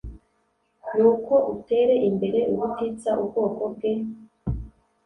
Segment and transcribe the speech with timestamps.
[0.95, 3.91] nuko utere imbere ubutitsa ubwoko bwe